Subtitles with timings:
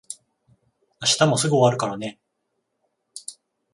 [0.99, 2.19] 明日もすぐ終わるからね。